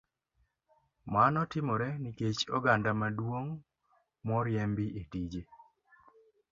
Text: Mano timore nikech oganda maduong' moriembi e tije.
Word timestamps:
Mano 1.13 1.41
timore 1.51 1.89
nikech 2.03 2.39
oganda 2.57 2.91
maduong' 2.99 3.51
moriembi 4.27 4.85
e 5.01 5.03
tije. 5.11 5.41